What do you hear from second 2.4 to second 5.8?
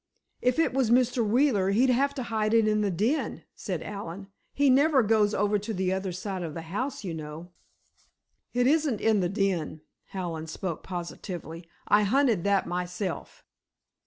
it in the den," said Allen. "He never goes over to